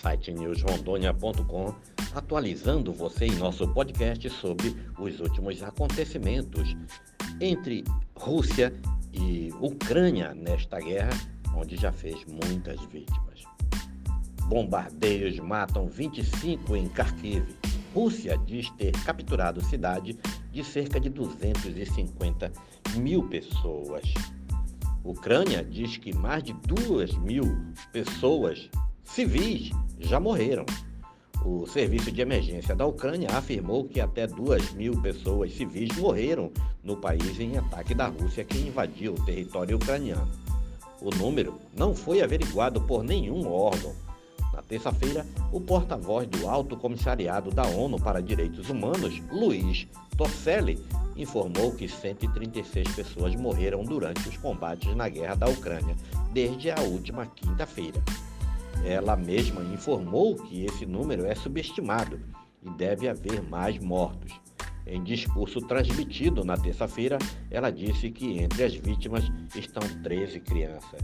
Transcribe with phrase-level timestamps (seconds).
[0.00, 1.74] site newsrondônia.com,
[2.14, 6.74] atualizando você em nosso podcast sobre os últimos acontecimentos
[7.40, 7.84] entre
[8.16, 8.72] Rússia
[9.12, 11.10] e Ucrânia nesta guerra,
[11.54, 13.44] onde já fez muitas vítimas.
[14.46, 17.44] Bombardeios matam 25 em Kharkiv.
[17.94, 20.16] Rússia diz ter capturado cidade
[20.50, 22.52] de cerca de 250
[22.96, 24.02] mil pessoas.
[25.04, 27.44] Ucrânia diz que mais de 2 mil
[27.92, 28.70] pessoas
[29.04, 30.64] civis já morreram.
[31.44, 36.50] O Serviço de Emergência da Ucrânia afirmou que até 2 mil pessoas civis morreram
[36.84, 40.28] no país em ataque da Rússia que invadiu o território ucraniano.
[41.00, 43.94] O número não foi averiguado por nenhum órgão.
[44.52, 49.86] Na terça-feira, o porta-voz do Alto Comissariado da ONU para Direitos Humanos, Luiz
[50.18, 50.78] Torcelli,
[51.16, 55.96] informou que 136 pessoas morreram durante os combates na guerra da Ucrânia
[56.32, 58.02] desde a última quinta-feira.
[58.84, 62.20] Ela mesma informou que esse número é subestimado
[62.62, 64.40] e deve haver mais mortos.
[64.86, 67.18] Em discurso transmitido na terça-feira,
[67.50, 71.00] ela disse que entre as vítimas estão 13 crianças.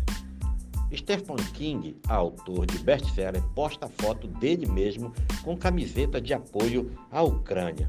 [0.95, 7.89] Stephen King, autor de best-seller, posta foto dele mesmo com camiseta de apoio à Ucrânia.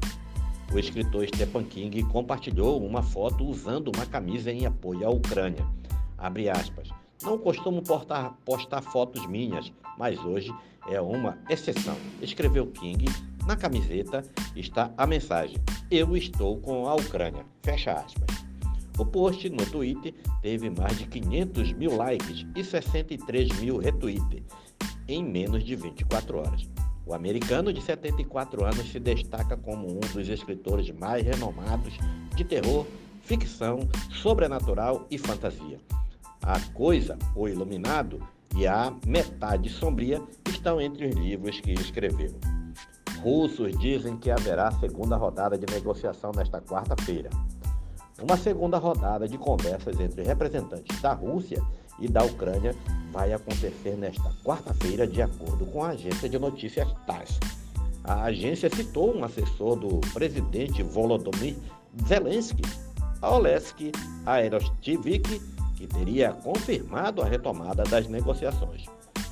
[0.72, 5.66] O escritor Stephen King compartilhou uma foto usando uma camisa em apoio à Ucrânia.
[6.18, 6.90] Abre aspas.
[7.22, 10.54] Não costumo postar, postar fotos minhas, mas hoje
[10.88, 11.96] é uma exceção.
[12.22, 13.06] Escreveu King.
[13.46, 14.22] Na camiseta
[14.54, 15.56] está a mensagem:
[15.90, 17.44] Eu estou com a Ucrânia.
[17.62, 18.28] Fecha aspas.
[18.96, 24.42] O post no Twitter teve mais de 500 mil likes e 63 mil retweets
[25.08, 26.68] em menos de 24 horas.
[27.06, 31.94] O americano de 74 anos se destaca como um dos escritores mais renomados
[32.36, 32.86] de terror,
[33.22, 33.80] ficção,
[34.12, 35.80] sobrenatural e fantasia.
[36.48, 40.18] A Coisa, O Iluminado e A Metade Sombria
[40.48, 42.34] estão entre os livros que escreveu.
[43.20, 47.28] Russos dizem que haverá segunda rodada de negociação nesta quarta-feira.
[48.22, 51.62] Uma segunda rodada de conversas entre representantes da Rússia
[52.00, 52.74] e da Ucrânia
[53.12, 57.38] vai acontecer nesta quarta-feira, de acordo com a agência de notícias TASS.
[58.04, 61.56] A agência citou um assessor do presidente Volodymyr
[62.06, 62.62] Zelensky,
[63.20, 63.92] Olesk
[64.24, 68.84] Aerostivik, que teria confirmado a retomada das negociações.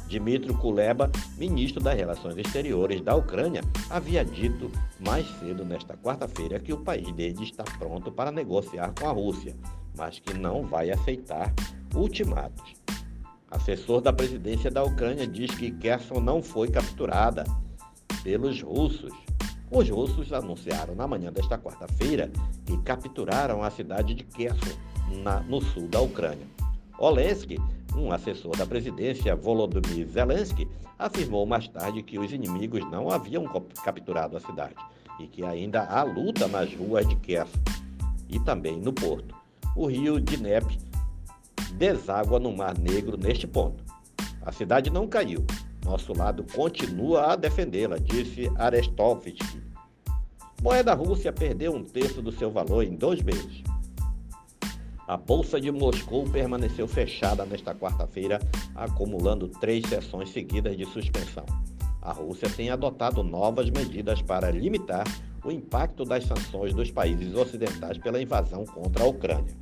[0.09, 4.71] Dmitry Kuleba, ministro das Relações Exteriores da Ucrânia, havia dito
[5.01, 9.57] mais cedo nesta quarta-feira que o país dele está pronto para negociar com a Rússia,
[9.99, 11.53] mas que não vai aceitar
[11.93, 12.75] ultimatos.
[13.51, 17.43] Assessor da presidência da Ucrânia diz que Kherson não foi capturada
[18.23, 19.13] pelos russos.
[19.69, 22.31] Os russos anunciaram na manhã desta quarta-feira
[22.65, 24.77] que capturaram a cidade de Kherson,
[25.23, 26.47] na, no sul da Ucrânia.
[26.99, 27.59] Olesk,
[27.95, 30.69] um assessor da presidência, Volodymyr Zelensky,
[30.99, 33.45] afirmou mais tarde que os inimigos não haviam
[33.85, 34.75] capturado a cidade
[35.21, 37.59] e que ainda há luta nas ruas de Kherson
[38.29, 39.35] e também no porto.
[39.75, 40.77] O rio Dnepr
[41.75, 43.85] deságua no Mar Negro neste ponto.
[44.43, 45.45] A cidade não caiu.
[45.85, 49.63] Nosso lado continua a defendê-la, disse Arestovsky.
[50.63, 53.63] Moeda Rússia perdeu um terço do seu valor em dois meses.
[55.07, 58.41] A Bolsa de Moscou permaneceu fechada nesta quarta-feira,
[58.75, 61.47] acumulando três sessões seguidas de suspensão.
[62.03, 65.05] A Rússia tem adotado novas medidas para limitar
[65.45, 69.55] o impacto das sanções dos países ocidentais pela invasão contra a Ucrânia.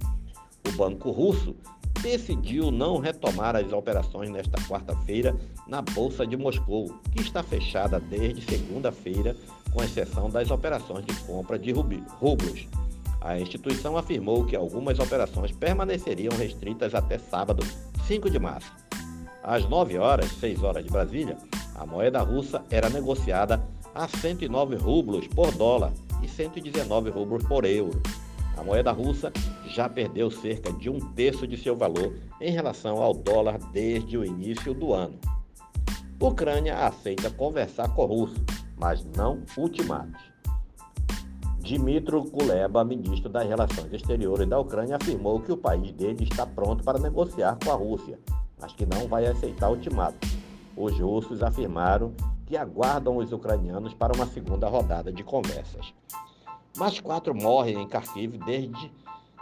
[0.66, 1.54] O Banco Russo
[2.00, 5.36] decidiu não retomar as operações nesta quarta-feira
[5.68, 9.36] na Bolsa de Moscou, que está fechada desde segunda-feira,
[9.70, 12.66] com exceção das operações de compra de rublos.
[13.24, 17.64] A instituição afirmou que algumas operações permaneceriam restritas até sábado,
[18.06, 18.70] 5 de março.
[19.42, 21.38] Às 9 horas, 6 horas de Brasília,
[21.74, 25.90] a moeda russa era negociada a 109 rublos por dólar
[26.22, 27.98] e 119 rublos por euro.
[28.58, 29.32] A moeda russa
[29.68, 34.24] já perdeu cerca de um terço de seu valor em relação ao dólar desde o
[34.24, 35.18] início do ano.
[36.20, 38.44] Ucrânia aceita conversar com o russo,
[38.76, 40.33] mas não ultimatos.
[41.64, 46.84] Dmitry Kuleba, ministro das Relações Exteriores da Ucrânia, afirmou que o país dele está pronto
[46.84, 48.18] para negociar com a Rússia,
[48.60, 50.36] mas que não vai aceitar ultimatos.
[50.76, 52.12] Os russos afirmaram
[52.44, 55.94] que aguardam os ucranianos para uma segunda rodada de conversas.
[56.76, 58.92] Mais quatro morrem em Kharkiv desde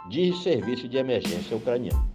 [0.09, 2.07] diz serviço de emergência ucraniano.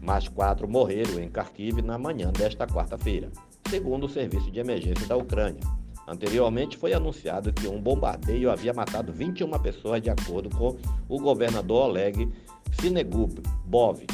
[0.00, 3.28] Mais quatro morreram em Kharkiv na manhã desta quarta-feira,
[3.68, 5.81] segundo o serviço de emergência da Ucrânia.
[6.12, 10.76] Anteriormente foi anunciado que um bombardeio havia matado 21 pessoas, de acordo com
[11.08, 12.30] o governador Oleg
[12.78, 14.04] Sinegub Bov.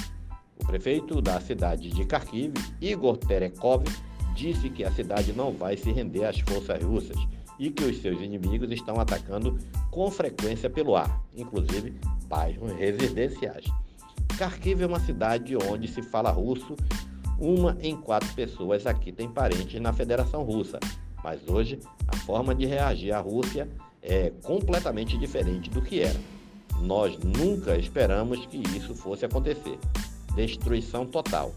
[0.62, 3.85] O prefeito da cidade de Kharkiv, Igor Terekov,
[4.33, 7.17] disse que a cidade não vai se render às forças russas
[7.59, 9.59] e que os seus inimigos estão atacando
[9.91, 11.99] com frequência pelo ar, inclusive
[12.29, 13.65] bairros residenciais.
[14.39, 16.77] Kharkiv é uma cidade onde se fala russo.
[17.41, 20.79] Uma em quatro pessoas aqui tem parentes na Federação Russa,
[21.23, 23.69] mas hoje a forma de reagir à Rússia
[24.03, 26.19] é completamente diferente do que era.
[26.81, 29.79] Nós nunca esperamos que isso fosse acontecer.
[30.35, 31.53] Destruição total,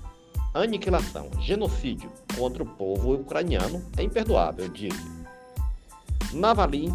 [0.53, 5.21] aniquilação, genocídio contra o povo ucraniano é imperdoável, disse.
[6.33, 6.93] Navalny,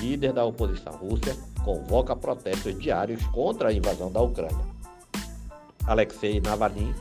[0.00, 4.72] líder da oposição russa, convoca protestos diários contra a invasão da Ucrânia.
[5.86, 6.94] Alexei Navalny,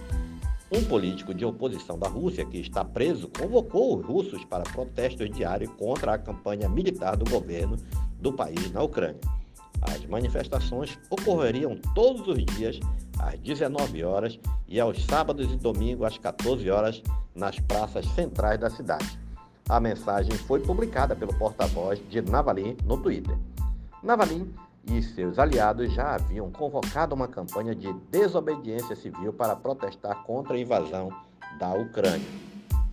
[0.71, 5.71] um político de oposição da Rússia que está preso, convocou os russos para protestos diários
[5.73, 7.75] contra a campanha militar do governo
[8.19, 9.19] do país na Ucrânia.
[9.81, 12.79] As manifestações ocorreriam todos os dias
[13.19, 17.01] às 19 horas e aos sábados e domingos às 14 horas
[17.35, 19.19] nas praças centrais da cidade.
[19.68, 23.38] A mensagem foi publicada pelo porta-voz de Navalny no Twitter.
[24.03, 24.50] Navalny
[24.89, 30.60] e seus aliados já haviam convocado uma campanha de desobediência civil para protestar contra a
[30.60, 31.10] invasão
[31.60, 32.28] da Ucrânia.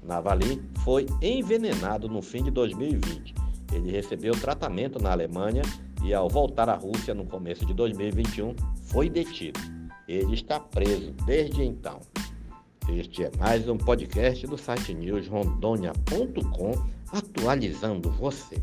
[0.02, 3.34] Navalny foi envenenado no fim de 2020.
[3.72, 5.62] Ele recebeu tratamento na Alemanha
[6.02, 8.54] e, ao voltar à Rússia no começo de 2021,
[8.84, 9.60] foi detido.
[10.06, 12.00] Ele está preso desde então.
[12.88, 16.72] Este é mais um podcast do site newsrondônia.com
[17.12, 18.56] atualizando você.